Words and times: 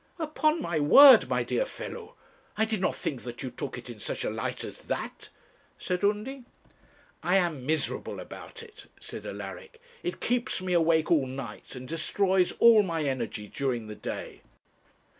'Upon 0.17 0.59
my 0.59 0.79
word, 0.79 1.29
my 1.29 1.43
dear 1.43 1.63
fellow, 1.63 2.15
I 2.57 2.65
did 2.65 2.81
not 2.81 2.95
think 2.95 3.21
that 3.21 3.43
you 3.43 3.51
took 3.51 3.77
it 3.77 3.87
in 3.87 3.99
such 3.99 4.23
a 4.23 4.31
light 4.31 4.63
as 4.63 4.79
that,' 4.79 5.29
said 5.77 6.03
Undy. 6.03 6.43
'I 7.21 7.37
am 7.37 7.65
miserable 7.67 8.19
about 8.19 8.63
it,' 8.63 8.87
said 8.99 9.27
Alaric. 9.27 9.79
'It 10.01 10.19
keeps 10.19 10.59
me 10.59 10.73
awake 10.73 11.11
all 11.11 11.27
night, 11.27 11.75
and 11.75 11.87
destroys 11.87 12.51
all 12.53 12.81
my 12.81 13.03
energy 13.03 13.47
during 13.47 13.85
the 13.85 13.93
day.' 13.95 14.41